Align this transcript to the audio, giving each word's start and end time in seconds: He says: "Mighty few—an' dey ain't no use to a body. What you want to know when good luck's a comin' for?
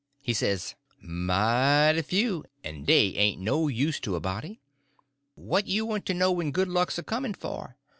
He 0.19 0.33
says: 0.33 0.73
"Mighty 0.99 2.01
few—an' 2.01 2.85
dey 2.85 3.13
ain't 3.17 3.39
no 3.39 3.67
use 3.67 3.99
to 3.99 4.15
a 4.15 4.19
body. 4.19 4.59
What 5.35 5.67
you 5.67 5.85
want 5.85 6.07
to 6.07 6.15
know 6.15 6.31
when 6.31 6.49
good 6.51 6.69
luck's 6.69 6.97
a 6.97 7.03
comin' 7.03 7.35
for? 7.35 7.77